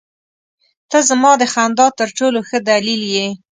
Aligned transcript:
•ته 0.89 0.97
زما 1.09 1.31
د 1.37 1.43
خندا 1.53 1.87
تر 1.99 2.09
ټولو 2.17 2.39
ښه 2.47 2.57
دلیل 2.69 3.01
یې. 3.15 3.27